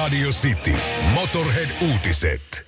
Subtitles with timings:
[0.00, 0.74] Radio City.
[1.14, 2.66] Motorhead-uutiset.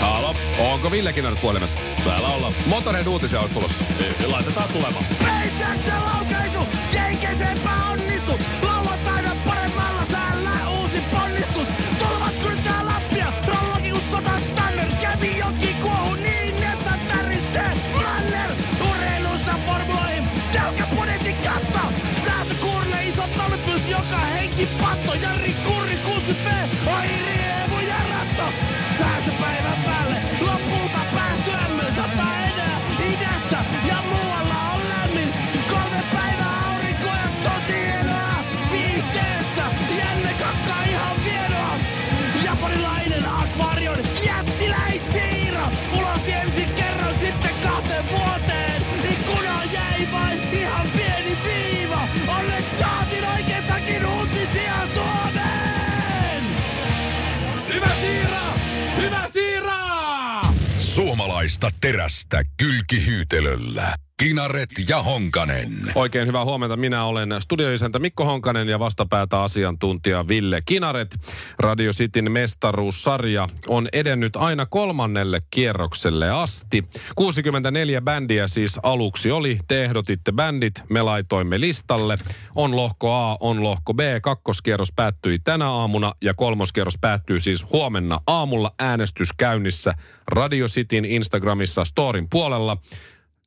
[0.00, 1.82] Halo, onko Villekin ollut puhelimessa?
[2.04, 2.52] Täällä ollaan.
[2.66, 3.84] Motorhead uutisia olisi tulossa.
[4.26, 5.04] Laitetaan tulemaan.
[5.04, 6.58] SpaceXen laukaisu,
[6.92, 8.17] Jenkeiseenpä onnistu.
[26.28, 28.52] Kurri 60 V, oi riemu ja ratto.
[28.98, 35.28] Säätöpäivän päälle, lopulta päästy ämmön sataa enää idässä ja muualla on lämmin.
[35.68, 39.64] Kolme päivää aurinko ja tosi hienoa viihteessä.
[39.98, 41.74] Jänne kakka ihan vienoa.
[42.44, 44.47] Japanilainen akvarion jättiläissiiro.
[61.48, 63.94] Suomalaista terästä kylkihyytelöllä.
[64.22, 65.72] Kinaret ja Honkanen.
[65.94, 66.76] Oikein hyvää huomenta.
[66.76, 71.16] Minä olen studioisäntä Mikko Honkanen ja vastapäätä asiantuntija Ville Kinaret.
[71.58, 76.84] Radio Cityn mestaruussarja on edennyt aina kolmannelle kierrokselle asti.
[77.16, 79.58] 64 bändiä siis aluksi oli.
[79.68, 82.18] Te ehdotitte bändit, me laitoimme listalle.
[82.54, 84.00] On lohko A, on lohko B.
[84.22, 89.94] Kakkoskierros päättyi tänä aamuna ja kolmoskierros päättyy siis huomenna aamulla äänestys käynnissä
[90.28, 92.76] Radio Cityn Instagramissa Storin puolella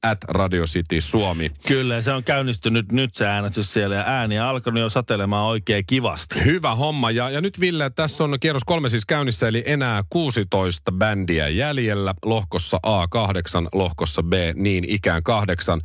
[0.04, 1.52] at Radio City Suomi.
[1.68, 5.86] Kyllä, se on käynnistynyt nyt se äänestys siellä ja ääni on alkanut jo satelemaan oikein
[5.88, 6.46] kivasti.
[6.46, 7.12] Hyvä homma.
[7.12, 12.14] Ja, ja nyt Ville, tässä on kierros kolme siis käynnissä, eli enää 16 bändiä jäljellä.
[12.26, 15.82] Lohkossa A8, lohkossa B niin ikään kahdeksan.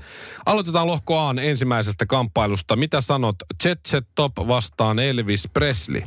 [0.46, 2.76] Aloitetaan lohko A ensimmäisestä kamppailusta.
[2.76, 3.36] Mitä sanot?
[3.62, 3.80] Set
[4.14, 6.02] Top vastaan Elvis Presley.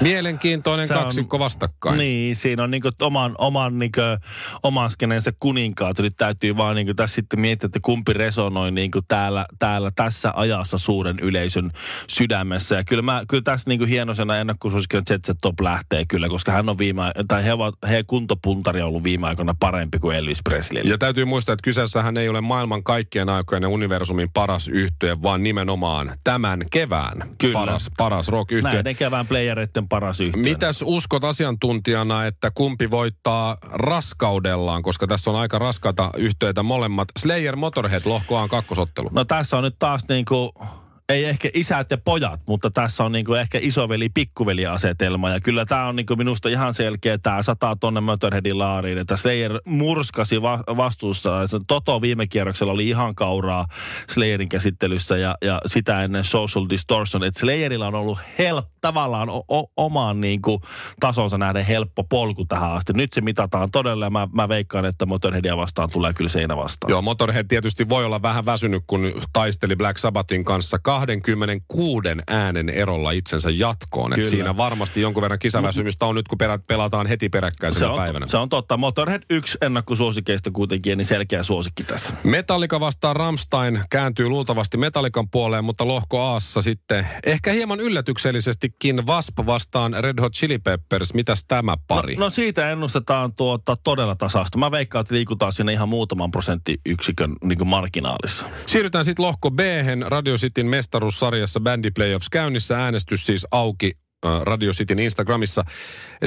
[0.00, 1.98] Mielenkiintoinen on- kaksikko vastakkain.
[1.98, 4.00] Niin, siinä on niinku oman, oman, niinku,
[4.62, 5.98] oman skeneensä kuninkaat.
[5.98, 10.78] Nyt täytyy vaan niinku tässä sitten miettiä, että kumpi resonoi niinku täällä, täällä, tässä ajassa
[10.78, 11.70] suuren yleisön
[12.08, 12.74] sydämessä.
[12.74, 16.78] Ja kyllä, mä, kyllä tässä niinku hienosena ennakkosuosikkina Set Top lähtee kyllä, koska hän on
[16.78, 20.82] viime, tai he ovat, he kuntopuntari on ollut viime aikoina parempi kuin Elvis Presley.
[20.82, 26.12] Ja täytyy muistaa, että kyseessähän ei ole maailman kaikkien aikojen universumin paras yhtye, vaan nimenomaan
[26.24, 27.52] tämän kevään Kyllä.
[27.52, 28.72] paras, paras rock yhtye.
[28.72, 30.42] Näiden kevään playereiden paras yhtye.
[30.42, 37.08] Mitäs uskot asiantuntijana, että kumpi voittaa raskaudellaan, koska tässä on aika raskaita yhteyttä molemmat.
[37.18, 39.08] Slayer Motorhead lohkoaan kakkosottelu.
[39.12, 40.54] No tässä on nyt taas niinku,
[41.08, 45.30] ei ehkä isät ja pojat, mutta tässä on niinku ehkä isoveli pikkuveli asetelma.
[45.30, 48.98] Ja kyllä tämä on niinku minusta ihan selkeä, tämä sataa tonne Motorheadin laariin.
[48.98, 51.46] Että Slayer murskasi va- vastuussa.
[51.46, 53.66] Se Toto viime kierroksella oli ihan kauraa
[54.10, 57.24] Slayerin käsittelyssä ja, ja sitä ennen Social Distortion.
[57.24, 60.60] Että Slayerilla on ollut helppo, tavallaan o- o- omaan niinku
[61.00, 62.92] tasonsa nähden helppo polku tähän asti.
[62.92, 66.90] Nyt se mitataan todella ja mä, mä veikkaan, että Motorheadia vastaan tulee kyllä seinä vastaan.
[66.90, 73.10] Joo, Motorhead tietysti voi olla vähän väsynyt, kun taisteli Black Sabbathin kanssa 26 äänen erolla
[73.10, 74.20] itsensä jatkoon.
[74.20, 77.96] Et siinä varmasti jonkun verran kisaväsymystä on nyt, kun perä, pelataan heti Se peräkkäisenä on,
[77.96, 78.26] päivänä.
[78.26, 78.76] se on totta.
[78.76, 82.14] Motorhead yksi ennakkosuosikeista kuitenkin, niin selkeä suosikki tässä.
[82.24, 89.38] Metallica vastaan Ramstein kääntyy luultavasti Metallican puoleen, mutta lohko Aassa sitten ehkä hieman yllätyksellisestikin Wasp
[89.46, 91.14] vastaan Red Hot Chili Peppers.
[91.14, 92.14] Mitäs tämä pari?
[92.14, 94.58] No, no siitä ennustetaan tuota todella tasasta.
[94.58, 98.44] Mä veikkaan, että liikutaan siinä ihan muutaman prosenttiyksikön niin marginaalissa.
[98.66, 99.60] Siirrytään sitten lohko b
[100.08, 102.76] Radio Cityn mestaruussarjassa Bandy Playoffs käynnissä.
[102.78, 103.92] Äänestys siis auki
[104.26, 105.64] ö, Radio Cityn Instagramissa.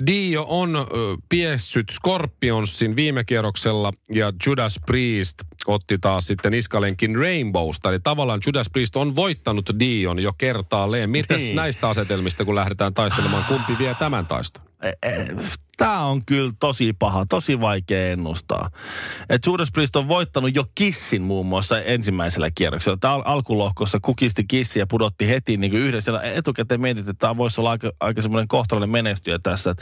[0.08, 0.84] Dio on ö,
[1.30, 5.38] piessyt Scorpionsin viime kierroksella ja Judas Priest
[5.68, 7.90] otti taas sitten iskalenkin Rainbowsta.
[7.90, 11.10] Eli tavallaan Judas Priest on voittanut Dion jo kertaalleen.
[11.10, 11.56] Mites Niin.
[11.56, 14.66] näistä asetelmista, kun lähdetään taistelemaan, kumpi vie tämän taiston?
[15.80, 18.70] Tämä on kyllä tosi paha, tosi vaikea ennustaa.
[19.30, 22.98] Et Judas Priest on voittanut jo Kissin muun muassa ensimmäisellä kierroksella.
[23.02, 26.22] Tämä al- alkulohkossa kukisti Kissi ja pudotti heti niin kuin yhdessä.
[26.24, 29.72] Etukäteen mietit, että tämä voisi olla aika, aika semmoinen kohtalainen menestyjä tässä.
[29.72, 29.78] Et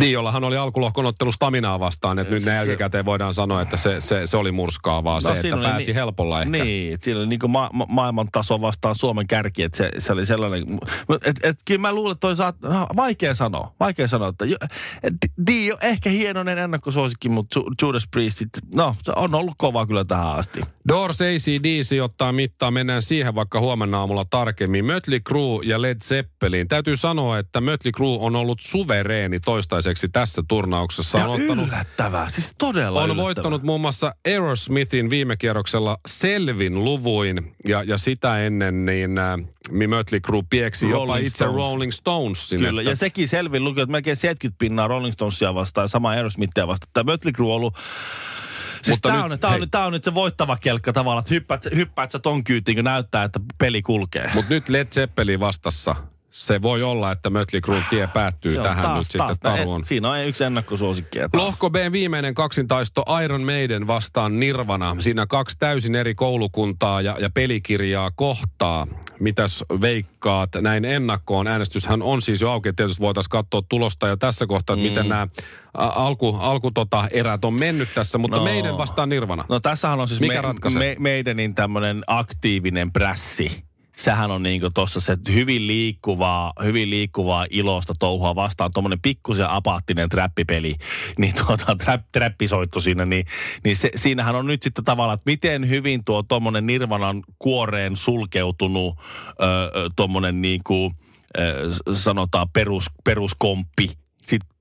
[0.00, 4.26] Diollahan oli alkulohkon ottelu Staminaa vastaan, että nyt ne jälkikäteen voidaan sanoa, että se, se,
[4.26, 6.50] se oli murskaavaa se, että oli pääsi niin- helpolla ehkä.
[6.50, 9.90] Niin, että siinä oli niin kuin ma- ma- maailman taso vastaan Suomen kärki, että se,
[9.98, 10.80] se oli sellainen.
[11.24, 14.44] Et, et, kyllä mä luulen, että toi saat, no, vaikea sanoa, vaikea sanoa, että
[15.02, 15.14] et,
[15.46, 18.42] Dio, ehkä hienoinen ennakkosuosikki, mutta Ju- Judas Priest,
[18.74, 20.60] no se on ollut kova kyllä tähän asti.
[20.88, 24.84] Doors ACDC ottaa mittaa, mennään siihen vaikka huomenna aamulla tarkemmin.
[24.84, 26.68] Mötley Crue ja Led Zeppelin.
[26.68, 31.18] Täytyy sanoa, että Mötley Crue on ollut suvereeni toistaiseksi tässä turnauksessa.
[31.18, 33.24] Ja on ottanut, yllättävää, siis todella on yllättävää.
[33.24, 39.38] voittanut muun muassa Aerosmithin viime kierroksella selvin luvuin ja, ja sitä ennen niin äh,
[39.70, 41.54] Mötley Crue pieksi jopa Rolling itse Stones.
[41.56, 42.60] Rolling Stonesin.
[42.60, 46.10] Kyllä, että- ja sekin selvin luki, että melkein 70 pinnaa Rolling Stonesia vastaan ja sama
[46.10, 46.90] Aerosmithia vastaan.
[46.92, 47.76] Tämä Mötley Crue on ollut
[48.82, 51.34] Siis Mutta tämä nyt- on, tää on, nyt, on nyt se voittava kelkka tavallaan, että
[51.34, 54.30] hyppäät, hyppäät sä ton kyytiin, kun näyttää, että peli kulkee.
[54.34, 55.96] Mutta nyt Led Zeppelin vastassa.
[56.30, 59.38] Se voi olla, että Mötley Cruen tie päättyy Se on tähän taas, nyt sitten taas,
[59.38, 59.84] taruun.
[59.84, 61.44] Siinä on yksi ennakkosuosikkia taas.
[61.44, 64.96] Lohko B viimeinen kaksintaisto Iron Maiden vastaan Nirvana.
[64.98, 68.86] Siinä kaksi täysin eri koulukuntaa ja, ja pelikirjaa kohtaa.
[69.24, 71.46] Mitäs veikkaat näin ennakkoon?
[71.46, 72.72] Äänestyshän on siis jo auki.
[72.72, 75.28] Tietysti voitaisiin katsoa tulosta ja tässä kohtaa, että miten nämä
[75.74, 78.18] alku, alku tota, erät on mennyt tässä.
[78.18, 78.44] Mutta No.
[78.44, 79.44] meidän vastaan Nirvana.
[79.48, 80.78] No tässähän on siis Mikä ratkaisee?
[80.78, 83.64] me, meidänin tämmöinen aktiivinen prässi.
[83.96, 88.70] Sehän on niinku tossa se hyvin liikkuvaa, hyvin liikkuvaa ilosta touhua vastaan.
[88.74, 90.74] Tuommoinen pikkusen apaattinen trappipeli,
[91.18, 93.26] niin tuota, trap, trappisoitto siinä, niin,
[93.64, 98.98] niin se, siinähän on nyt sitten tavallaan, että miten hyvin tuo tuommoinen Nirvanan kuoreen sulkeutunut
[99.42, 100.92] öö, tuommoinen niinku,
[101.92, 104.03] sanotaan perus, peruskomppi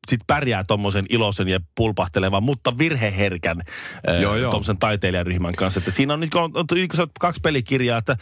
[0.08, 3.62] sit, pärjää tuommoisen iloisen ja pulpahtelevan, mutta virheherkän
[4.42, 5.78] tuommoisen taiteilijaryhmän kanssa.
[5.78, 8.18] Että siinä on, nyt, on, on, niin on kaksi pelikirjaa, että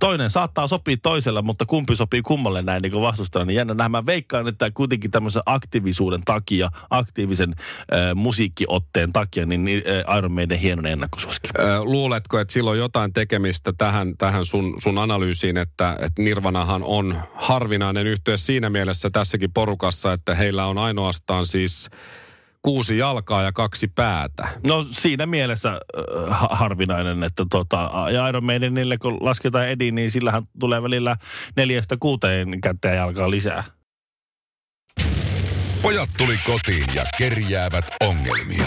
[0.00, 3.46] toinen saattaa sopia toiselle, mutta kumpi sopii kummalle näin niin vastustajalle.
[3.46, 3.88] Niin jännä nähdä.
[3.88, 10.32] Mä veikkaan, että kuitenkin tämmöisen aktiivisuuden takia, aktiivisen äh, musiikkiotteen takia, niin, niin äh, Iron
[10.32, 11.48] Maiden hienoinen ennakkosuosikki.
[11.58, 16.82] Ö, Luuletko, että sillä on jotain tekemistä tähän, tähän sun, sun analyysiin, että, että Nirvanahan
[16.82, 21.90] on harvinainen yhteys siinä mielessä tässäkin porukassa, että heillä on ainoastaan siis
[22.62, 24.48] kuusi jalkaa ja kaksi päätä.
[24.66, 30.10] No siinä mielessä äh, ha- harvinainen, että tota, ja Iron Maidenille kun lasketaan Edi, niin
[30.10, 31.16] sillähän tulee välillä
[31.56, 33.64] neljästä kuuteen kättä ja jalkaa lisää.
[35.82, 38.66] Pojat tuli kotiin ja kerjäävät ongelmia.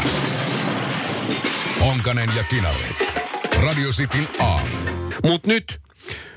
[1.79, 3.17] Honkanen ja Kinaret.
[3.63, 4.77] Radio Cityn aamu.
[5.23, 5.81] Mutta nyt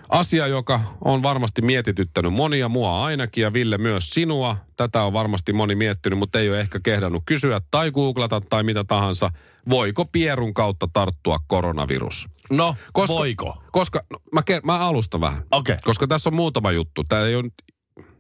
[0.09, 4.57] asia, joka on varmasti mietityttänyt monia, mua ainakin ja Ville myös sinua.
[4.77, 8.85] Tätä on varmasti moni miettinyt, mutta ei ole ehkä kehdannut kysyä tai googlata tai mitä
[8.85, 9.31] tahansa.
[9.69, 12.29] Voiko pierun kautta tarttua koronavirus?
[12.51, 13.63] No, Koska, voiko?
[13.73, 15.43] Koska, no, mä, ker- mä alustan vähän.
[15.51, 15.77] Okei.
[15.85, 17.05] Koska tässä on muutama juttu.
[17.05, 17.51] Tää ei ole,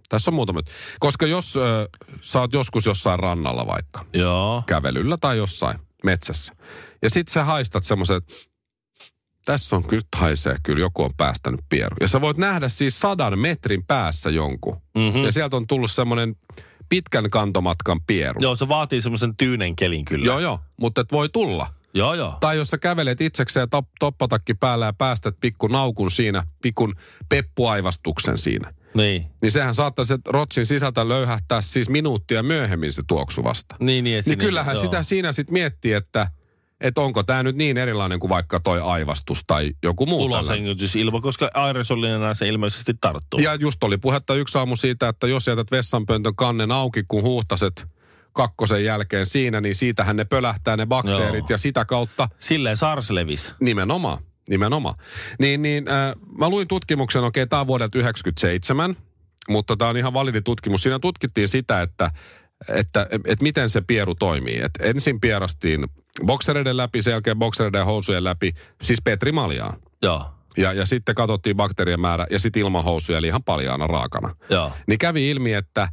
[0.09, 0.73] tässä on muutama juttu.
[1.01, 1.89] Koska jos ö,
[2.21, 4.63] sä oot joskus jossain rannalla vaikka, Joo.
[4.67, 6.53] kävelyllä tai jossain metsässä.
[7.03, 8.23] Ja sit sä haistat semmoisen,
[9.47, 11.97] tässä on kyllä haisee, kyllä joku on päästänyt pieru.
[12.01, 14.77] Ja sä voit nähdä siis sadan metrin päässä jonkun.
[14.95, 15.25] Mm-hmm.
[15.25, 16.37] Ja sieltä on tullut semmoinen
[16.89, 18.41] pitkän kantomatkan pieru.
[18.43, 20.27] Joo, se vaatii semmoisen tyynen kelin kyllä.
[20.27, 21.67] Joo, joo, mutta et voi tulla.
[21.95, 22.37] Joo, joo.
[22.41, 26.95] Tai jos sä kävelet itsekseen top, toppatakki päällä ja päästät pikku naukun siinä, pikun
[27.29, 28.75] peppuaivastuksen siinä.
[28.95, 29.27] Niin.
[29.43, 33.77] Niin sehän saattaisi rotsin sisältä löyhähtää siis minuuttia myöhemmin se tuoksu vasta.
[33.81, 34.83] Niin, niin, Niin siinä- kyllähän joo.
[34.83, 36.31] sitä siinä sitten miettii, että,
[36.81, 40.25] että onko tämä nyt niin erilainen kuin vaikka toi aivastus tai joku muu.
[40.25, 43.41] Ulosengytysilma, koska aerosolina se ilmeisesti tarttuu.
[43.41, 47.87] Ja just oli puhetta yksi aamu siitä, että jos jätät vessanpöntön kannen auki, kun huuhtaset
[48.33, 51.47] kakkosen jälkeen siinä, niin siitähän ne pölähtää ne bakteerit Joo.
[51.49, 53.55] ja sitä kautta Silleen SARS levisi.
[53.61, 54.19] nimenomaan,
[54.49, 54.95] nimenomaan.
[55.39, 58.97] Niin, niin äh, mä luin tutkimuksen, okei, tämä on vuodelta 97,
[59.49, 60.83] mutta tämä on ihan validi tutkimus.
[60.83, 62.11] Siinä tutkittiin sitä, että
[62.69, 64.61] että, että miten se pieru toimii.
[64.61, 65.85] Et ensin pierastiin
[66.27, 69.81] boksereiden läpi, sen jälkeen boksereiden ja housujen läpi, siis Petri Maljaan.
[70.03, 70.25] Joo.
[70.57, 74.35] Ja, ja sitten katsottiin bakteerien määrä ja sitten ilman housuja, eli ihan paljaana raakana.
[74.51, 74.73] Joo.
[74.87, 75.89] Niin kävi ilmi, että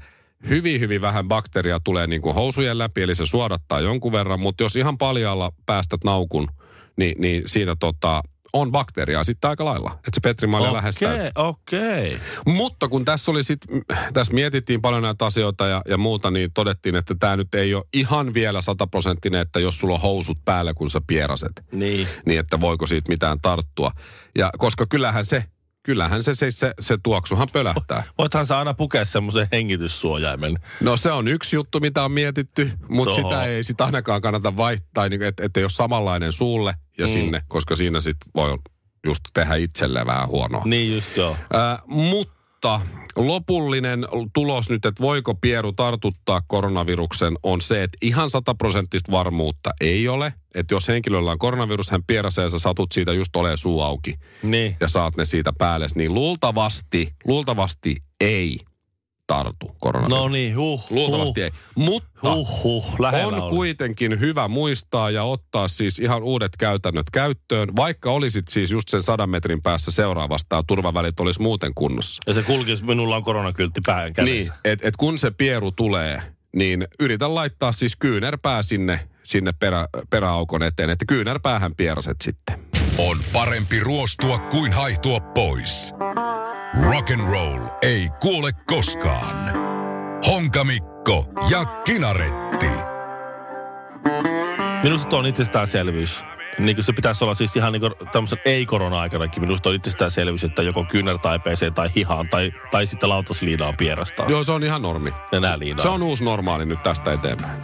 [0.49, 4.63] hyvin, hyvin vähän bakteria tulee niin kuin housujen läpi, eli se suodattaa jonkun verran, mutta
[4.63, 6.47] jos ihan paljaalla päästät naukun,
[6.95, 8.21] niin, niin siinä tota,
[8.53, 11.13] on bakteriaa sitten aika lailla, että se Petri Malja lähestää.
[11.13, 12.19] Okei, okei.
[12.45, 13.59] Mutta kun tässä oli sit,
[14.13, 17.83] tässä mietittiin paljon näitä asioita ja, ja muuta, niin todettiin, että tämä nyt ei ole
[17.93, 22.07] ihan vielä sataprosenttinen, että jos sulla on housut päällä, kun sä pieraset, Niin.
[22.25, 23.91] niin että voiko siitä mitään tarttua.
[24.37, 25.43] Ja koska kyllähän se,
[25.83, 28.03] kyllähän se, se, se, se tuoksuhan pölähtää.
[28.17, 30.59] Voithan sä aina pukea semmoisen hengityssuojaimen.
[30.81, 33.29] No se on yksi juttu, mitä on mietitty, mutta Toho.
[33.29, 37.13] sitä ei sitä ainakaan kannata vaihtaa, niin, että et ei ole samanlainen suulle ja mm.
[37.13, 38.57] sinne, koska siinä sitten voi
[39.05, 40.61] just tehdä itselleen vähän huonoa.
[40.65, 41.37] Niin just joo.
[41.53, 42.32] Ää, mutta
[43.15, 50.07] lopullinen tulos nyt, että voiko pieru tartuttaa koronaviruksen, on se, että ihan sataprosenttista varmuutta ei
[50.07, 50.33] ole.
[50.55, 54.15] Että jos henkilöllä on koronavirus, hän pierasee ja sä satut siitä just olee suu auki
[54.43, 54.75] Niin.
[54.79, 58.59] ja saat ne siitä päälle, niin luultavasti, luultavasti ei.
[59.27, 60.19] Tartu koronavirus.
[60.19, 60.83] No niin, huh.
[60.89, 61.45] Luultavasti huh.
[61.45, 61.51] ei.
[61.75, 63.49] Mutta Huh, huh, lähellä on oli.
[63.55, 69.03] kuitenkin hyvä muistaa ja ottaa siis ihan uudet käytännöt käyttöön, vaikka olisit siis just sen
[69.03, 72.21] sadan metrin päässä seuraavasta ja turvavälit olisi muuten kunnossa.
[72.27, 74.53] Ja se kulkisi, minulla on koronakyltti päähän Niin, kädessä.
[74.63, 76.21] että et kun se pieru tulee,
[76.55, 82.59] niin yritä laittaa siis kyynärpää sinne, sinne perä, peräaukon eteen, että kyynärpäähän pieraset sitten.
[82.97, 85.93] On parempi ruostua kuin haihtua pois.
[86.81, 89.53] Rock and roll ei kuole koskaan.
[90.27, 92.69] Honkamikko ja Kinaretti.
[94.83, 96.23] Minusta tuo on itsestäänselvyys.
[96.59, 99.43] Niin kuin se pitäisi olla siis ihan niin kuin tämmöisen ei-korona-aikanakin.
[99.43, 104.29] Minusta on itsestäänselvyys, että joko kyynärtaipeeseen tai hihaan tai, tai sitten lautasliinaan pierastaa.
[104.29, 105.13] Joo, se on ihan normi.
[105.31, 105.83] Nenää liinaa.
[105.83, 107.61] Se on uusi normaali nyt tästä eteenpäin.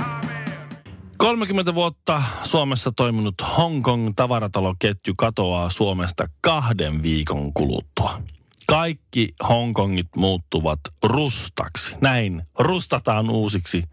[1.17, 8.21] 30 vuotta Suomessa toiminut Hongkong tavarataloketju katoaa Suomesta kahden viikon kuluttua.
[8.69, 11.95] Kaikki Hongkongit muuttuvat rustaksi.
[12.01, 13.83] Näin rustataan uusiksi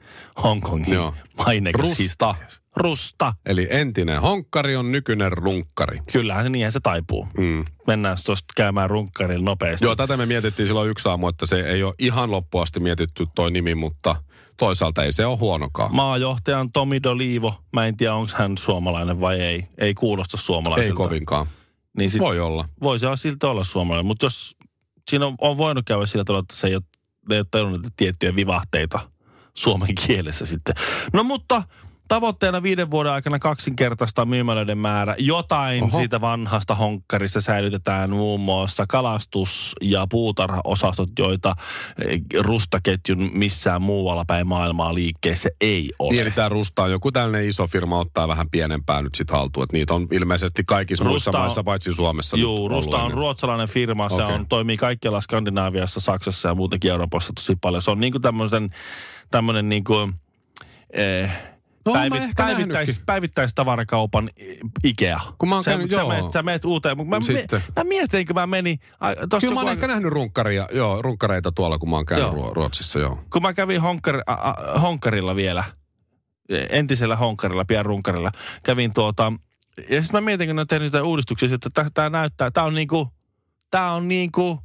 [0.43, 1.15] Hongkongin Joo.
[1.47, 2.35] maineikas Rusta.
[2.77, 3.33] Rusta.
[3.47, 5.99] Eli entinen honkkari on nykyinen runkkari.
[6.13, 7.29] Kyllähän se niinhän se taipuu.
[7.39, 7.65] Mm.
[7.87, 9.85] Mennään tuosta käymään runkkarilla nopeasti.
[9.87, 13.51] Joo, tätä me mietittiin silloin yksi aamu, että se ei ole ihan loppuasti mietitty toi
[13.51, 14.17] nimi, mutta
[14.57, 15.95] toisaalta ei se ole huonokaan.
[15.95, 19.69] Maajohtajan Tomi Dolivo, mä en tiedä onko hän suomalainen vai ei.
[19.79, 21.03] Ei kuulosta suomalaiselta.
[21.03, 21.47] Ei kovinkaan.
[21.99, 22.69] Niin sit Voi olla.
[22.83, 24.57] voi se siltä olla suomalainen, mutta jos
[25.11, 26.83] siinä on, on voinut käydä sillä tavalla, että se ei ole,
[27.31, 29.11] ei ole tajunnut tiettyjä vivahteita
[29.55, 30.75] suomen kielessä sitten.
[31.13, 31.63] No mutta
[32.09, 35.15] tavoitteena viiden vuoden aikana kaksinkertaista myymälöiden määrä.
[35.19, 35.99] Jotain Oho.
[35.99, 41.57] Siitä vanhasta honkkarista säilytetään muun muassa kalastus- ja puutarhaosastot, joita
[42.05, 46.11] eh, rustaketjun missään muualla päin maailmaa liikkeessä ei ole.
[46.11, 49.65] Niin, eli tämä Rusta on joku tällainen iso firma ottaa vähän pienempää nyt sitten haltuun.
[49.65, 52.37] Että niitä on ilmeisesti kaikissa Rusta muissa on- maissa, paitsi Suomessa.
[52.37, 53.17] Nyt Rusta on ennen.
[53.19, 54.09] ruotsalainen firma.
[54.09, 54.35] Se Okei.
[54.35, 57.83] on, toimii kaikkialla Skandinaaviassa, Saksassa ja muutenkin Euroopassa tosi paljon.
[57.83, 58.71] Se on niin kuin tämmöisen,
[59.31, 60.15] tämmöinen niin kuin,
[60.91, 61.31] eh,
[61.87, 64.31] No, mä päivit, päivittäis, päivittäistavarakaupan
[64.85, 65.21] Ikea.
[65.39, 66.09] Kun mä oon sä, käynyt, sä, joo.
[66.09, 66.97] meet, sä meet uuteen.
[66.97, 67.63] Mä, mä, Sitten.
[67.77, 68.79] mä mietin, kun mä menin...
[69.29, 72.35] tossa Kyllä mä oon ehkä nähnyt runkkaria, joo, runkkareita tuolla, kun mä oon käynyt Joo.
[72.35, 73.19] Ruo- Ruotsissa, joo.
[73.33, 75.65] kun mä kävin honkkar, a, a, honkkarilla vielä,
[76.71, 79.33] entisellä honkkarilla, pian runkkarilla, kävin tuota,
[79.91, 82.75] ja sitten mä mietin, kun ne on tehnyt niitä uudistuksia, että tämä näyttää, tämä on
[82.75, 83.09] niinku,
[83.71, 84.59] tämä on niinku,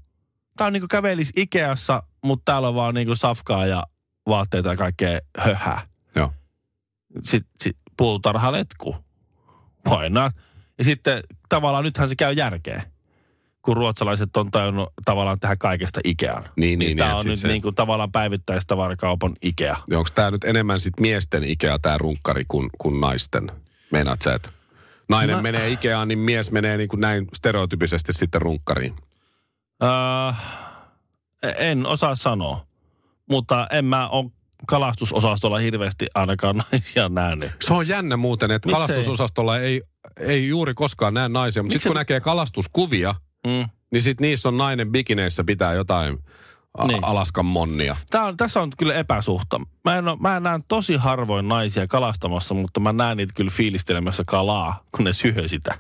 [0.58, 3.84] tämä on niinku kävelis Ikeassa, mutta täällä on vaan niinku safkaa ja
[4.28, 5.91] vaatteita ja kaikkea höhää.
[7.24, 8.96] Sitten sit, puutarhaletku.
[9.90, 10.34] Why not?
[10.78, 12.84] Ja sitten tavallaan nythän se käy järkeen,
[13.62, 16.44] kun ruotsalaiset on tajunnut tavallaan tehdä kaikesta Ikean.
[16.56, 19.78] Niin, niin, Tämä niin, on nyt sit se- niin kuin tavallaan päivittäistavarakaupan Ikea.
[19.96, 23.52] Onko tämä nyt enemmän sit miesten Ikea, tämä runkkari, kuin, kuin naisten?
[23.92, 24.50] Meinaat sä, että
[25.10, 28.96] nainen Mä- menee Ikeaan, niin mies menee niin kuin näin stereotypisesti sitten runkkariin?
[29.84, 30.34] Öö,
[31.58, 32.66] en osaa sanoa,
[33.30, 34.32] mutta en mä ole
[34.68, 37.52] kalastusosastolla hirveästi ainakaan naisia nähnyt.
[37.62, 38.88] Se on jännä muuten, että Miksei?
[38.88, 39.82] kalastusosastolla ei,
[40.20, 43.16] ei juuri koskaan näe naisia, mutta sitten kun näkee kalastuskuvia,
[43.48, 43.70] Mm.
[43.92, 46.18] niin sitten niissä on nainen bikineissä pitää jotain
[46.78, 47.04] a- Niin.
[47.06, 47.96] Alaskan monnia.
[48.10, 49.62] Tää on, tässä on kyllä epäsuhta.
[49.86, 54.24] Mä, en oo, mä näen tosi harvoin naisia kalastamassa, mutta mä näen niitä kyllä fiilistelemässä
[54.28, 55.80] kalaa, kun ne syö sitä.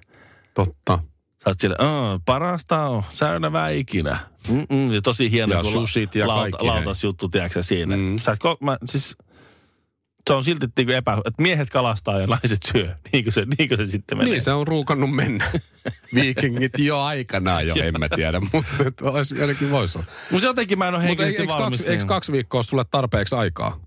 [0.53, 0.99] Totta.
[1.43, 1.75] Sä oot sille,
[2.25, 4.19] parasta on, säynävää ikinä.
[4.49, 5.55] Mm-mm, ja tosi hieno.
[5.55, 6.75] Ja kun sushit ja kaikki, hei.
[6.75, 7.97] Lautasjuttu, tiedätkö siinä.
[7.97, 8.17] Mm.
[8.17, 9.17] Sä, ko- mä, siis,
[10.27, 12.95] se on silti niinku epä, että miehet kalastaa ja naiset syö.
[13.13, 14.31] Niin kuin se, niin kuin se sitten menee.
[14.31, 15.45] Niin se on ruukannut mennä.
[16.15, 20.07] Viikingit jo aikanaan jo, en mä tiedä, mutta olisi, ainakin voisi olla.
[20.31, 21.79] Mutta jotenkin mä en ole henkilösti eikö valmis.
[21.79, 23.79] kaksi, eikö kaksi viikkoa sulle tarpeeksi aikaa?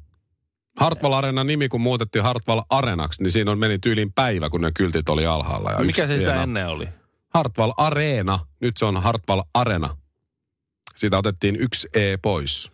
[0.80, 4.72] Hartwall Arena nimi, kun muutettiin Hartwall Arenaksi, niin siinä on meni tyyliin päivä, kun ne
[4.76, 5.72] kyltit oli alhaalla.
[5.72, 6.88] Ja Mikä se sitä ennen oli?
[7.34, 8.38] Hartwall Arena.
[8.60, 9.96] Nyt se on Hartwall Arena.
[10.96, 12.70] Siitä otettiin yksi E pois.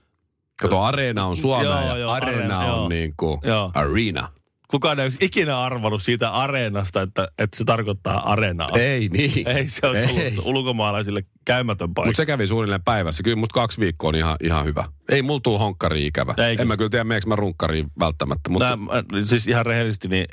[0.62, 2.88] Kato, Areena on Suomea Joo, ja joo, Arena Areena, on joo.
[2.88, 3.70] niin kuin Joo.
[3.74, 4.32] Arena.
[4.70, 8.68] Kukaan ei olisi ikinä arvannut siitä areenasta, että, että se tarkoittaa areenaa.
[8.74, 9.48] Ei niin.
[9.48, 10.26] Ei se olisi Ei.
[10.28, 12.08] ollut ulkomaalaisille käymätön paikka.
[12.08, 13.22] Mutta se kävi suunnilleen päivässä.
[13.22, 14.84] Kyllä mut kaksi viikkoa on ihan, ihan hyvä.
[15.08, 16.34] Ei mulla tuu honkkari ikävä.
[16.48, 16.62] Eikö?
[16.62, 18.50] En mä kyllä tiedä, meneekö mä runkkariin välttämättä.
[18.50, 18.92] Mutta mä,
[19.24, 20.26] siis ihan rehellisesti, niin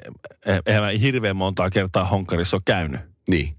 [0.47, 3.01] eh- eihän mä hirveän montaa kertaa honkkarissa ole käynyt.
[3.29, 3.56] niin.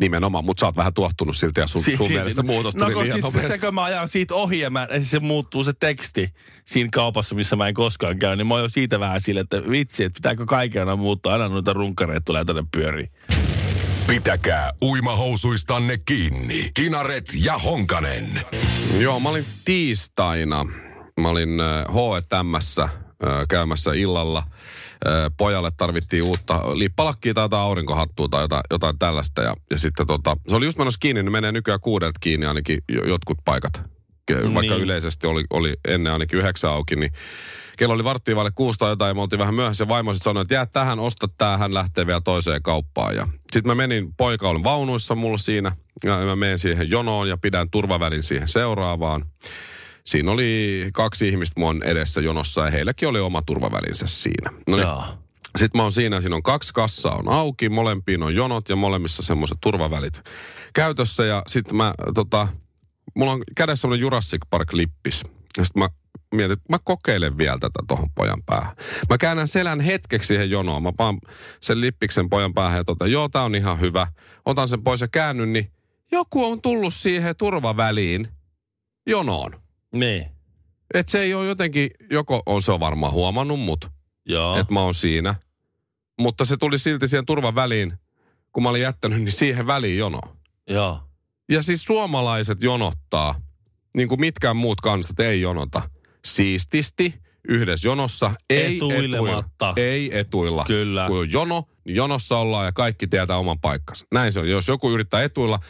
[0.00, 2.84] Nimenomaan, mutta sä oot vähän tuottunut siltä ja sun, Si- sun si- mielestä muutos No
[2.84, 5.72] tuli kun liian siis se, kun mä ajan siitä ohi ja mä, se muuttuu se
[5.80, 9.40] teksti siinä kaupassa, missä mä en koskaan käy, niin mä oon jo siitä vähän sille,
[9.40, 13.10] että vitsi, että pitääkö kaiken aina muuttaa, aina noita runkkareita tulee tänne pyöriin.
[14.06, 16.70] Pitäkää uimahousuistanne kiinni.
[16.74, 18.40] Kinaret ja Honkanen.
[18.98, 20.66] Joo, mä olin tiistaina.
[21.20, 21.48] Mä olin
[21.88, 22.90] H&Mssä äh,
[23.48, 24.42] käymässä illalla.
[25.36, 29.42] Pojalle tarvittiin uutta lippalakkia tai jotain aurinkohattua tai jotain, jotain tällaista.
[29.42, 32.78] Ja, ja sitten tota, se oli just menossa kiinni, niin menee nykyään kuudelta kiinni ainakin
[32.88, 33.82] jo- jotkut paikat
[34.54, 34.84] Vaikka Niin.
[34.84, 37.12] yleisesti oli, oli ennen ainakin yhdeksän auki, niin
[37.76, 39.88] kello oli varttiin vaille kuusta tai jotain ja me oltiin vähän myöhässä.
[39.88, 43.16] Vaimo sitten sanoi, että jää tähän, osta tää, hän lähtee vielä toiseen kauppaan.
[43.16, 47.36] Ja sitten mä menin, poika oli vaunuissa mulla siinä ja mä menen siihen jonoon ja
[47.36, 49.24] pidän turvavälin siihen seuraavaan.
[50.08, 54.50] Siinä oli kaksi ihmistä mun edessä jonossa ja heilläkin oli oma turvavälinsä siinä.
[54.68, 55.04] No niin, Joo.
[55.58, 59.22] sitten mä oon siinä, siinä on kaksi kassaa on auki, molempiin on jonot ja molemmissa
[59.22, 60.22] semmoiset turvavälit
[60.74, 61.24] käytössä.
[61.24, 62.48] Ja sitten mä, tota,
[63.14, 65.24] mulla on kädessä semmoinen Jurassic Park-lippis.
[65.58, 65.88] Ja sitten mä
[66.34, 68.76] mietin, että mä kokeilen vielä tätä tohon pojan päähän.
[69.10, 70.82] Mä käännän selän hetkeksi siihen jonoon.
[70.82, 71.18] Mä paan
[71.60, 74.06] sen lippiksen pojan päähän ja tota, joo, tää on ihan hyvä.
[74.46, 75.72] Otan sen pois ja käännyn, niin
[76.12, 78.28] joku on tullut siihen turvaväliin
[79.06, 79.67] jonoon.
[79.92, 80.26] Niin.
[80.94, 83.84] Et se ei ole jotenkin, joko on se on varmaan huomannut mut,
[84.60, 85.34] että mä oon siinä.
[86.20, 87.92] Mutta se tuli silti siihen turvan väliin,
[88.52, 90.20] kun mä olin jättänyt, niin siihen väliin jono.
[90.68, 91.00] Joo.
[91.48, 93.40] Ja siis suomalaiset jonottaa,
[93.96, 95.90] niin kuin mitkään muut kansat ei jonota.
[96.24, 97.14] Siististi,
[97.48, 99.68] yhdessä jonossa, ei Etuilematta.
[99.70, 99.90] etuilla.
[99.90, 100.64] Ei etuilla.
[100.64, 101.06] Kyllä.
[101.06, 104.06] Kun on jono, niin jonossa ollaan ja kaikki tietää oman paikkansa.
[104.12, 104.48] Näin se on.
[104.48, 105.60] Jos joku yrittää etuilla,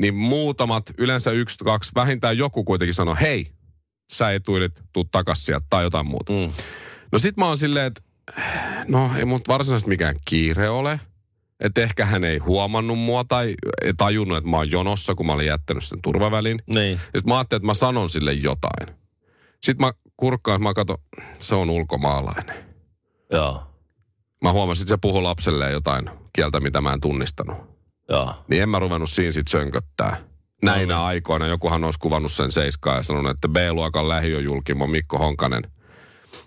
[0.00, 3.52] niin muutamat, yleensä yksi, kaksi, vähintään joku kuitenkin sanoo, hei,
[4.12, 6.32] sä etuilit, tuu takas sieltä tai jotain muuta.
[6.32, 6.52] Mm.
[7.12, 8.02] No sit mä oon silleen, että
[8.88, 11.00] no ei mut varsinaisesti mikään kiire ole.
[11.60, 15.32] Että ehkä hän ei huomannut mua tai ei tajunnut, että mä oon jonossa, kun mä
[15.32, 16.62] olin jättänyt sen turvavälin.
[16.74, 17.00] Niin.
[17.14, 18.96] Ja sit mä ajattelin, että mä sanon sille jotain.
[19.62, 20.98] Sitten mä kurkkaan, mä katson,
[21.38, 22.56] se on ulkomaalainen.
[23.32, 23.62] Joo.
[24.42, 27.56] Mä huomasin, että se puhui lapselleen jotain kieltä, mitä mä en tunnistanut.
[28.08, 28.44] Joo.
[28.48, 30.16] Niin en mä ruvennut siinä sit sönköttää.
[30.66, 31.06] Näinä No niin.
[31.06, 35.62] aikoina jokuhan olisi kuvannut sen seiskaan ja sanonut, että B-luokan lähiöjulkimo Mikko Honkanen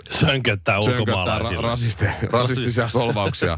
[0.10, 1.62] Sönköttää ulkomaalaisille.
[1.62, 3.58] ra- rasisti, rasistisia solvauksia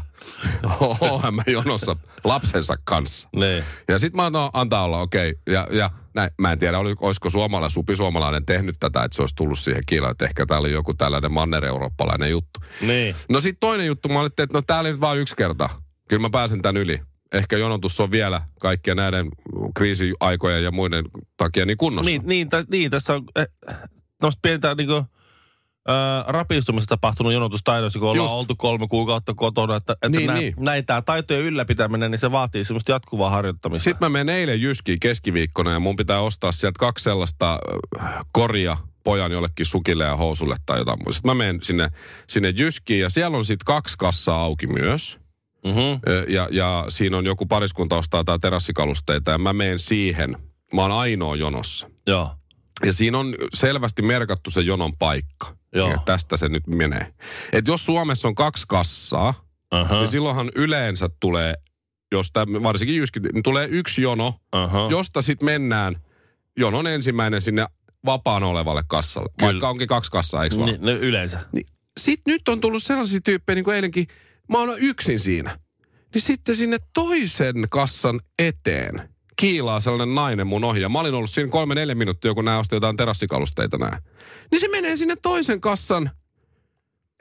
[1.00, 3.28] OM-jonossa lapsensa kanssa.
[3.36, 3.64] Niin.
[3.88, 5.30] Ja sitten mä annan, antaa olla, okei.
[5.30, 5.54] Okay.
[5.54, 9.34] Ja, ja näin, mä en tiedä, oli, olisiko suomala, supisuomalainen tehnyt tätä, että se olisi
[9.36, 10.10] tullut siihen kiilaan.
[10.10, 12.60] Että ehkä tää oli joku tällainen manner-eurooppalainen juttu.
[12.80, 13.16] Niin.
[13.28, 15.68] No sitten toinen juttu, mä olin, että no tää oli nyt vain yksi kerta.
[16.08, 17.00] Kyllä mä pääsen tän yli.
[17.32, 19.28] Ehkä jonotus on vielä kaikkien näiden
[19.74, 21.04] kriisiaikojen ja muiden
[21.36, 22.10] takia niin kunnossa.
[22.10, 23.46] Niin, niin, tä, niin tässä on eh,
[24.18, 25.06] tämmöistä pientä niinku, äh,
[26.26, 28.34] rapistumista tapahtunut jonotustaidossa, kun ollaan Just.
[28.34, 29.76] oltu kolme kuukautta kotona.
[29.76, 30.54] Että, että Niin, näin, niin.
[30.58, 33.84] näin tämä taitojen ylläpitäminen, niin se vaatii semmoista jatkuvaa harjoittamista.
[33.84, 37.58] Sitten mä menen eilen Jyskiin keskiviikkona ja mun pitää ostaa sieltä kaksi sellaista
[38.32, 41.12] koria pojan jollekin sukille ja housulle tai jotain muuta.
[41.12, 41.88] Sitten mä menen sinne,
[42.26, 45.21] sinne Jyskiin ja siellä on sitten kaksi kassaa auki myös.
[45.64, 46.00] Mm-hmm.
[46.28, 50.36] Ja, ja siinä on joku pariskunta ostaa tää terassikalusteita ja mä menen siihen.
[50.74, 51.90] Mä oon ainoa jonossa.
[52.06, 52.30] Joo.
[52.86, 55.56] Ja siinä on selvästi merkattu se jonon paikka.
[55.74, 55.90] Joo.
[55.90, 57.14] Ja tästä se nyt menee.
[57.52, 59.34] Et jos Suomessa on kaksi kassaa,
[59.70, 59.98] Aha.
[59.98, 61.54] niin silloinhan yleensä tulee,
[62.12, 64.88] jos täm, varsinkin Jyski, niin tulee yksi jono, Aha.
[64.90, 65.96] josta sitten mennään
[66.56, 67.66] jonon ensimmäinen sinne
[68.04, 69.28] vapaana olevalle kassalle.
[69.38, 69.52] Kyllä.
[69.52, 70.68] Vaikka onkin kaksi kassaa, eikö vaan?
[70.68, 71.40] Niin, no yleensä.
[71.52, 71.66] Niin,
[72.00, 74.06] sitten nyt on tullut sellaisia tyyppejä, niin kuin eilenkin,
[74.52, 75.58] mä oon yksin siinä.
[76.14, 80.80] Niin sitten sinne toisen kassan eteen kiilaa sellainen nainen mun ohi.
[80.80, 84.02] Ja mä olin ollut siinä kolme neljä minuuttia, kun nämä osti jotain terassikalusteita nää.
[84.50, 86.10] Niin se menee sinne toisen kassan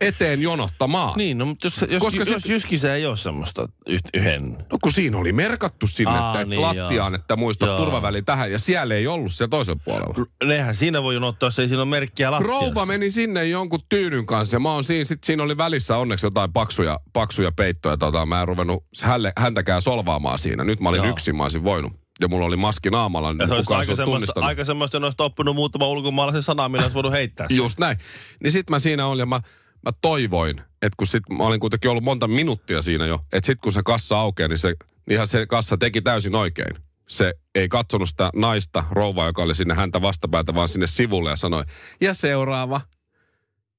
[0.02, 1.18] eteen jonottamaan.
[1.18, 3.70] Niin, no mutta jos, jos, Koska jos, se- jos Jyskissä ei ole semmoista
[4.14, 4.52] yhden.
[4.72, 7.20] No kun siinä oli merkattu sinne, Aa, että, niin, lattiaan, joo.
[7.20, 7.78] että muista Joo.
[7.78, 8.52] turvaväli tähän.
[8.52, 10.26] Ja siellä ei ollut siellä toisen puolella.
[10.44, 12.60] Nehän siinä voi jonottaa, jos ei siinä ole merkkiä lattiassa.
[12.60, 16.26] Rouva meni sinne jonkun tyynyn kanssa ja mä oon siinä, sit siinä oli välissä onneksi
[16.26, 17.98] jotain paksuja, paksuja peittoja.
[17.98, 20.64] Tota, mä en ruvennut hälle, häntäkään solvaamaan siinä.
[20.64, 21.10] Nyt mä olin Joo.
[21.10, 21.94] yksin, mä olisin voinut.
[22.22, 25.04] Ja mulla oli maski naamalla, niin se kukaan aika se olisi semmoista, aika semmoista, jos
[25.04, 27.58] olisi oppinut muutama ulkomaalaisen sana, millä olisi voinut heittää sen.
[27.58, 27.98] Just näin.
[28.44, 29.42] Niin sit mä siinä olin ja mä,
[29.86, 33.60] mä toivoin, että kun sit mä olin kuitenkin ollut monta minuuttia siinä jo, että sit
[33.64, 34.76] kun se kassa aukeaa, niin se,
[35.08, 36.76] niinhän se kassa teki täysin oikein.
[37.10, 41.36] Se ei katsonut sitä naista, rouvaa, joka oli sinne häntä vastapäätä, vaan sinne sivulle ja
[41.36, 41.64] sanoi,
[42.02, 42.82] ja seuraava.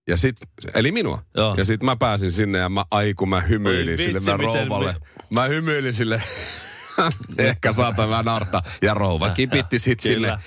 [0.08, 0.36] Ja sit,
[0.74, 1.22] eli minua.
[1.36, 1.54] Joo.
[1.58, 4.38] Ja sit mä pääsin sinne ja mä, ai kun mä hymyilin Oi sille vitsi, mä
[4.38, 4.92] miten rouvalle.
[4.92, 6.22] me- Mä hymyilin sille,
[7.38, 8.62] ehkä saatan vähän narta.
[8.82, 10.28] Ja rouva kipitti sit Kyllä.
[10.28, 10.42] sinne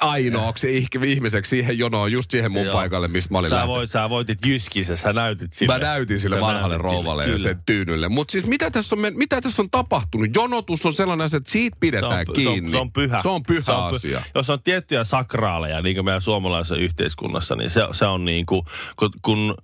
[0.00, 2.72] ainoaksi ihk- ihmiseksi siihen jonoon, just siihen mun Joo.
[2.72, 5.72] paikalle, mistä mä olin Sä, voit, sä voitit Jyskissä, sä näytit sille.
[5.74, 8.08] Mä näytin sille Sä vanhalle rouvalle ja sen tyynylle.
[8.08, 10.28] Mutta siis mitä tässä, on, mitä tässä on tapahtunut?
[10.34, 12.70] Jonotus on sellainen asia, että siitä pidetään py- kiinni.
[12.70, 13.22] Se on, se on pyhä.
[13.22, 14.22] Se on pyhä Se on py- asia.
[14.34, 18.62] Jos on tiettyjä sakraaleja, niin kuin meidän suomalaisessa yhteiskunnassa, niin se, se on niin kuin,
[18.96, 19.54] kun, kun,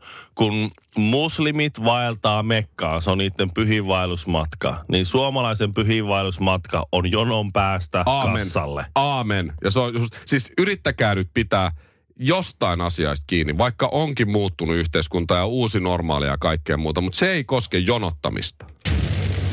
[0.40, 8.42] kun muslimit vaeltaa Mekkaan, se on niiden pyhiinvaellusmatka, niin suomalaisen pyhiinvaellusmatka on jonon päästä Aamen.
[8.42, 8.86] kassalle.
[8.94, 9.52] Aamen.
[9.64, 11.72] Ja se on just, siis yrittäkää nyt pitää
[12.16, 17.32] jostain asiasta kiinni, vaikka onkin muuttunut yhteiskunta ja uusi normaali ja kaikkea muuta, mutta se
[17.32, 18.66] ei koske jonottamista.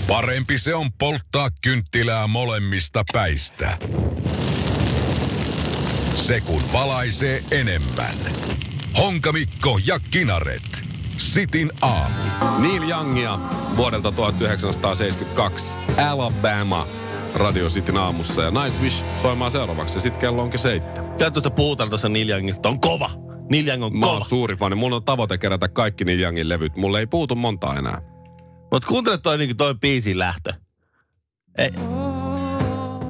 [0.08, 3.78] Parempi se on polttaa kynttilää molemmista päistä.
[6.16, 8.16] Se kun valaisee enemmän.
[8.98, 10.86] Honkamikko ja Kinaret.
[11.18, 12.16] Sitin aamu.
[12.60, 13.40] Neil Youngia
[13.76, 15.78] vuodelta 1972.
[16.10, 16.88] Alabama.
[17.36, 21.18] Radio Cityn aamussa ja Nightwish soimaan seuraavaksi ja sitten kello onkin seitsemän.
[21.18, 22.70] Kyllä tuosta puhutaan tuossa Neil Youngista.
[22.70, 23.10] On kova.
[23.50, 24.14] Neil Young on Mä kova.
[24.14, 24.76] oon suuri fani.
[24.76, 26.76] Mulla on tavoite kerätä kaikki Neil Youngin levyt.
[26.78, 28.02] Mulle ei puutu monta enää.
[28.72, 30.54] Mutta kuuntele toi, niin toi biisin lähtö.
[31.58, 31.72] Ei.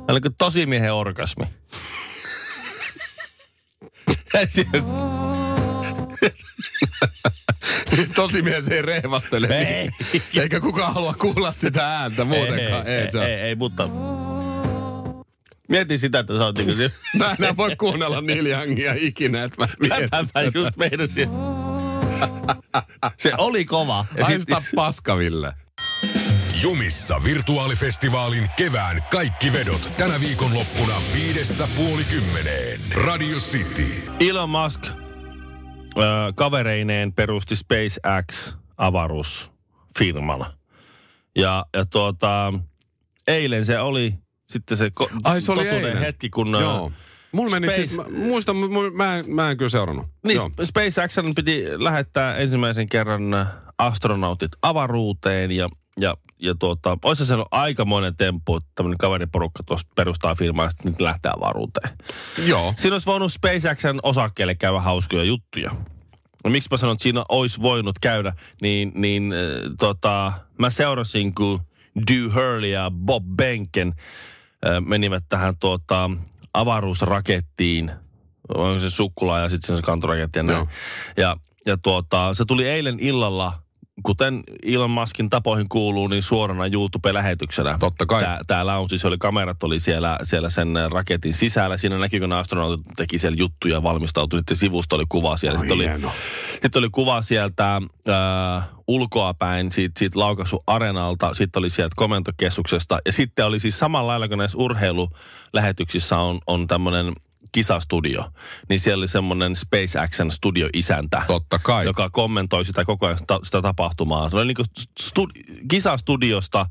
[0.08, 1.46] Oliko tosi miehen orgasmi?
[7.92, 9.48] Ei siinä- Tosi mies ei rehvastele.
[9.48, 9.90] Ei.
[10.42, 12.88] Eikä kukaan halua kuulla sitä ääntä muutenkaan.
[12.88, 13.90] ei, ei, ei, on- ei, mutta...
[15.70, 16.74] Mieti sitä, että sä oot niinku...
[17.18, 20.10] Mä en enää voi kuunnella Neil Youngia ikinä, että mä mietin.
[20.10, 21.30] Tätä mä just meinasin.
[23.18, 24.06] Se oli kova.
[24.22, 25.54] Haista paskaville.
[26.64, 32.80] Jumissa virtuaalifestivaalin kevään kaikki vedot tänä viikonloppuna viidestä puoli kymmeneen.
[33.06, 33.86] Radio City.
[34.20, 34.82] Elon Musk
[35.98, 40.54] ö, kavereineen perusti SpaceX avaruusfirmana.
[41.36, 42.54] Ja, ja tuota,
[43.28, 44.14] eilen se oli
[44.50, 45.98] sitten se, ko- Ai, se oli totuuden eilen.
[46.02, 46.52] hetki, kun...
[46.52, 46.92] Joo.
[47.32, 50.06] Mulla meni Space- siis, mä, muistan, mu- mä, mä en kyllä seurannut.
[50.24, 50.50] Niin, Joo.
[50.64, 53.22] SpaceX piti lähettää ensimmäisen kerran
[53.78, 60.36] astronautit avaruuteen ja, ja, ja tuota, olisi se aikamoinen temppu, että tämmöinen kaveriporukka tuosta perustaa
[60.36, 61.98] firmaa ja sitten nyt lähtee avaruuteen.
[62.46, 62.74] Joo.
[62.78, 65.72] Siinä olisi voinut SpaceXn osakkeelle käydä hauskoja juttuja.
[66.44, 71.36] No, miksi mä sanon, että siinä olisi voinut käydä, niin, niin äh, tota, mä seurasin,
[71.36, 71.60] kun
[72.12, 73.94] Dew Hurley ja Bob Benken
[74.68, 76.12] äh, menivät tähän tuota,
[76.54, 77.92] avaruusrakettiin.
[78.56, 80.58] Onko se sukkula ja sitten se kantoraketti ja näin.
[80.58, 80.68] Joo.
[81.18, 83.54] Ja, ja tuota, se tuli eilen illalla,
[84.08, 87.78] kuten Elon Muskin tapoihin kuuluu, niin suorana YouTube-lähetyksenä.
[87.80, 88.24] Totta kai.
[88.24, 91.78] Tää, tää lounge, se oli, kamerat oli siellä, siellä sen raketin sisällä.
[91.78, 94.40] Siinä näkyy, kun astronautit teki siellä juttuja, valmistautui.
[94.40, 95.60] Niiden sivusta oli kuva siellä.
[95.60, 95.90] Sitten oli,
[96.52, 101.34] sitten oli kuva sieltä äh, ulkoapäin siitä, siitä laukaisuarenalta.
[101.34, 103.00] Sitten oli sieltä komentokeskuksesta.
[103.06, 107.14] Ja sitten oli siis samalla lailla, kun näissä urheilulähetyksissä on, on tämmöinen
[107.52, 108.24] kisastudio.
[108.70, 111.86] Niin siellä oli semmoinen SpaceXn studioisäntä Totta kai.
[111.86, 114.30] joka kommentoi sitä koko ajan sitä, sitä tapahtumaa.
[114.30, 114.66] Se oli niin kuin
[115.00, 115.28] stu,
[115.68, 116.66] kisastudiosta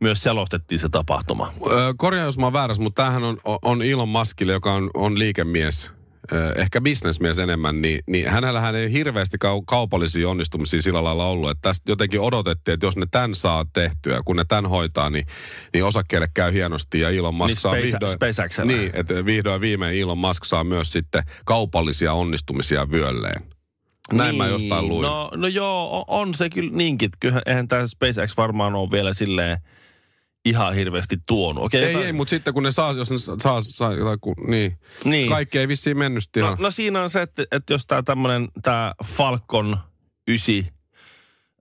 [0.00, 1.52] myös selostettiin se tapahtuma.
[1.66, 5.18] Ö, korjaa, jos mä oon väärässä, mutta tämähän on, on Elon Muskille, joka on, on
[5.18, 5.90] liikemies,
[6.56, 11.62] ehkä bisnesmies enemmän, niin, niin hänellähän ei hirveästi kau- kaupallisia onnistumisia sillä lailla ollut, että
[11.62, 15.26] tästä jotenkin odotettiin, että jos ne tämän saa tehtyä, kun ne tämän hoitaa, niin,
[15.74, 18.18] niin osakkeelle käy hienosti ja Elon Musk Niin saa vihdoin...
[18.64, 23.42] Niin, että vihdoin viimein Elon Musk saa myös sitten kaupallisia onnistumisia vyölleen.
[24.12, 25.02] Näin mä jostain luin.
[25.02, 27.10] No, no joo, on, on se kyllä niinkin.
[27.20, 29.58] Kyllähän eihän tämä SpaceX varmaan ole vielä silleen
[30.44, 31.64] ihan hirveästi tuonut.
[31.64, 34.34] Okei, ei, jotain- ei, mutta sitten kun ne saa, jos ne saa, saa jotain, kun,
[34.46, 34.78] niin.
[35.04, 35.28] Niin.
[35.28, 38.92] Kaikki ei vissiin mennyt No, no siinä on se, että, että jos tämä tämmöinen, tämä
[39.04, 39.78] Falcon
[40.28, 40.54] 9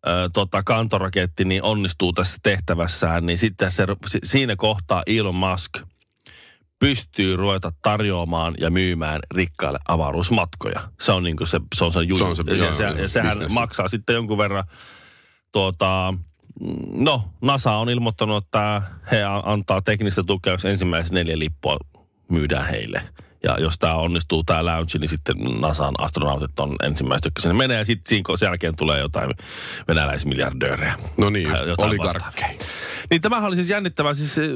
[0.08, 5.72] ö, tota, kantoraketti niin onnistuu tässä tehtävässään, niin sitten se, si- siinä kohtaa Elon Musk
[6.80, 10.80] pystyy ruveta tarjoamaan ja myymään rikkaille avaruusmatkoja.
[11.02, 12.18] Se on, niin se, se, on se juju.
[12.18, 13.54] Se on se- ja, se, ja sehän business.
[13.54, 14.64] maksaa sitten jonkun verran
[15.52, 16.14] tuota,
[16.92, 21.78] no, NASA on ilmoittanut, että he antaa teknistä tukea, jos ensimmäiset neljä lippua
[22.30, 23.02] myydään heille.
[23.44, 27.78] Ja jos tämä onnistuu, tämä lounge, niin sitten NASAn astronautit on ensimmäiset, jotka sinne menee.
[27.78, 29.30] Ja sitten siinä sen jälkeen tulee jotain
[29.88, 30.96] venäläismiljardöörejä.
[31.18, 32.50] No niin, Tai just, oligarkkeja.
[33.10, 34.14] Niin tämähän oli siis jännittävää.
[34.14, 34.50] Siis eh,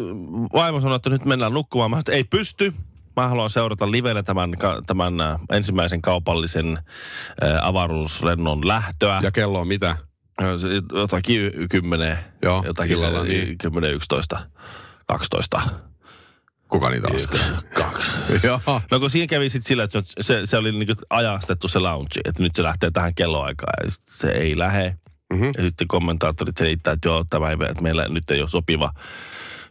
[0.53, 1.89] vaimo sanoi, että nyt mennään nukkumaan.
[1.91, 2.73] Mä sanoin, että ei pysty.
[3.15, 4.53] Mä haluan seurata livenä tämän,
[4.87, 9.19] tämän äh, ensimmäisen kaupallisen äh, avaruuslennon lähtöä.
[9.23, 9.97] Ja kello on mitä?
[10.93, 13.57] Jotakin kymmenen, Joo, jotakin illalla, se, niin.
[13.57, 14.47] 10, 11,
[15.07, 15.61] 12,
[16.67, 17.39] Kuka niitä laskee?
[17.73, 18.11] kaksi.
[18.47, 18.81] Joo.
[18.91, 22.43] No kun siinä kävi sitten sillä, että se, se oli niinku ajastettu se lounge, että
[22.43, 24.95] nyt se lähtee tähän kelloaikaan ja se ei lähe.
[25.33, 25.43] Mhm.
[25.57, 28.93] Ja sitten kommentaattorit selittää, että joo, tämä ei, että meillä nyt ei ole sopiva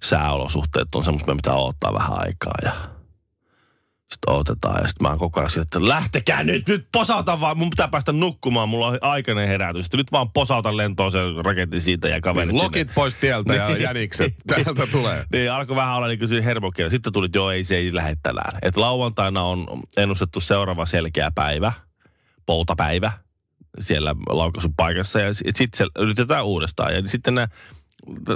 [0.03, 2.73] sääolosuhteet, on semmoista, me pitää odottaa vähän aikaa ja
[4.31, 7.89] odotetaan ja sitten mä oon koko ajan että lähtekää nyt, nyt posauta vaan, mun pitää
[7.89, 9.85] päästä nukkumaan, mulla on aikainen herätys.
[9.85, 12.63] Sitten nyt vaan posauta lentoon sen raketin siitä ja kaverit sinne.
[12.63, 13.83] Lokit pois tieltä ja Niin.
[13.83, 15.25] jänikset täältä tulee.
[15.33, 16.91] Niin, alkoi vähän olla niin kuin hermokieli.
[16.91, 18.59] Sitten tuli, että joo, ei se ei lähde tänään.
[18.63, 19.67] Et lauantaina on
[19.97, 21.73] ennustettu seuraava selkeä päivä,
[22.47, 23.13] poutapäivä
[23.81, 25.21] siellä laukaisupaikassa.
[25.21, 26.95] Ja sitten sit se yritetään uudestaan.
[26.95, 27.49] Ja sitten ne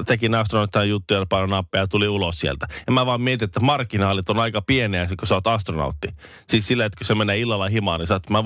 [0.06, 2.66] teki nämä astronautteja juttuja, paino nappeja ja tuli ulos sieltä.
[2.86, 6.08] Ja mä vaan mietin, että marginaalit on aika pieniä, kun sä oot astronautti.
[6.48, 8.38] Siis sillä, että kun se menee illalla himaan, niin sä oot, mä,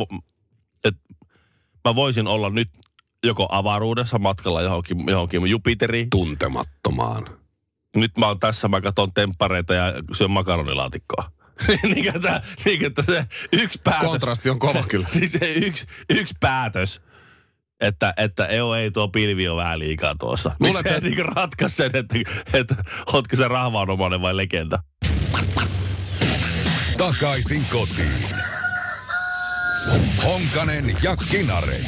[0.85, 0.95] et,
[1.85, 2.69] mä voisin olla nyt
[3.25, 7.27] joko avaruudessa matkalla johonkin, johonkin Jupiteriin, Tuntemattomaan.
[7.97, 11.31] nyt mä oon tässä, mä katson temppareita ja syön makaronilaatikkoa.
[11.95, 14.09] niin, että, niin, että se yksi päätös.
[14.09, 15.07] Kontrasti on kova kyllä.
[15.12, 17.01] Siis se yksi, yksi päätös,
[17.81, 20.49] että, että EU ei tuo pilvi on vähän liikaa tuossa.
[20.61, 22.17] Niin Luulet, se että- niin ratkaisi sen, että,
[22.53, 22.75] että
[23.12, 24.79] ootko se rahvaanomainen vai legenda.
[26.99, 28.25] Takaisin kotiin.
[30.25, 31.87] Honkanen ja Kinaret.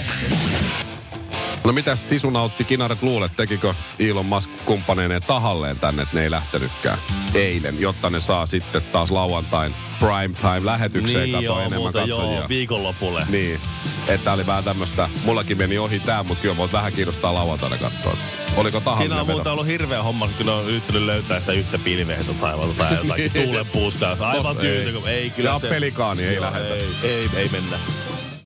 [1.64, 6.30] No mitäs Sisu nautti Kinaret luulet, tekikö Elon Musk kumppaneineen tahalleen tänne, että ne ei
[6.30, 6.98] lähtenytkään
[7.34, 12.38] eilen, jotta ne saa sitten taas lauantain prime time lähetykseen niin kato joo, enemmän katsojia.
[12.38, 13.22] joo, viikonlopulle.
[13.30, 13.60] Niin,
[14.08, 18.16] että oli vähän tämmöistä, mullakin meni ohi tää, mutta kyllä voit vähän kiinnostaa lauantaina katsoa.
[18.56, 19.36] Oliko tahallinen Siinä on veto?
[19.36, 22.94] muuten ollut hirveä homma, kun ne on yrittänyt löytää sitä yhtä pilveä tuolta taivalta tai
[22.96, 24.16] jotakin tuulenpuusta.
[24.20, 24.62] Aivan Ei.
[24.62, 25.68] tyyty, ei kyllä Ja se...
[25.68, 26.74] pelikaani ei Joo, lähetä.
[26.74, 27.78] Ei, ei, ei mennä.